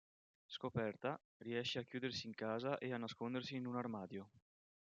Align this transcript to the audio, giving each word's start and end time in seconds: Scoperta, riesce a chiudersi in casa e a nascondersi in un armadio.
Scoperta, 0.47 1.21
riesce 1.43 1.77
a 1.77 1.83
chiudersi 1.83 2.25
in 2.25 2.33
casa 2.33 2.79
e 2.79 2.91
a 2.91 2.97
nascondersi 2.97 3.55
in 3.55 3.67
un 3.67 3.75
armadio. 3.75 4.31